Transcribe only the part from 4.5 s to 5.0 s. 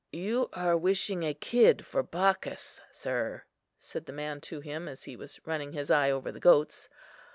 him